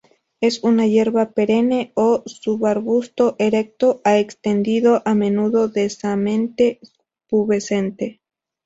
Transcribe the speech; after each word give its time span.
Es 0.39 0.63
una 0.63 0.87
hierba 0.87 1.29
perenne 1.29 1.91
o 1.93 2.23
subarbusto, 2.25 3.35
erecto 3.37 4.01
a 4.03 4.17
extendido, 4.17 5.03
a 5.05 5.13
menudo 5.13 5.67
densamente 5.67 6.79
pubescente. 7.27 8.19